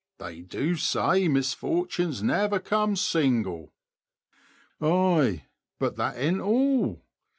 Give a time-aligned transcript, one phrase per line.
[0.17, 3.71] they du sea misfort'ns naver come single.''
[4.79, 5.43] B.'' Ay,
[5.77, 7.03] but thet ain't all.